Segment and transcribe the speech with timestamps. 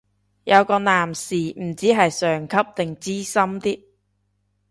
[0.45, 3.83] 有個男士唔知係上級定資深啲